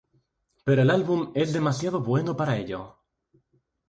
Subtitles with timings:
[0.65, 2.97] Pero el álbum es demasiado bueno para ello".